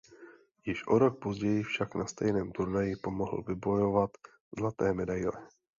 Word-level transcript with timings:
Již 0.65 0.87
o 0.87 0.99
rok 0.99 1.19
později 1.19 1.63
však 1.63 1.95
na 1.95 2.05
stejném 2.05 2.51
turnaji 2.51 2.95
pomohl 2.95 3.43
vybojovat 3.47 4.11
zlaté 4.57 4.93
medaile. 4.93 5.49